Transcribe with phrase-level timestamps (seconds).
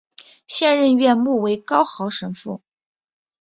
[0.47, 2.63] 现任院牧为高豪神父。